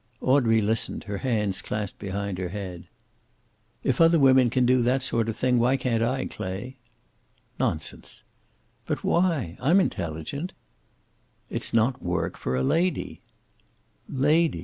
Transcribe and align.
Audrey 0.19 0.61
listened, 0.63 1.03
her 1.03 1.19
hands 1.19 1.61
clasped 1.61 1.99
behind 1.99 2.39
her 2.39 2.49
head. 2.49 2.87
"If 3.83 4.01
other 4.01 4.17
women 4.17 4.49
can 4.49 4.65
do 4.65 4.81
that 4.81 5.03
sort 5.03 5.29
of 5.29 5.37
thing, 5.37 5.59
why 5.59 5.77
can't 5.77 6.01
I, 6.01 6.25
Clay?" 6.25 6.77
"Nonsense." 7.59 8.23
"But 8.87 9.03
why? 9.03 9.59
I'm 9.61 9.79
intelligent." 9.79 10.53
"It's 11.51 11.71
not 11.71 12.01
work 12.01 12.35
for 12.35 12.55
a 12.55 12.63
lady." 12.63 13.21
"Lady! 14.09 14.59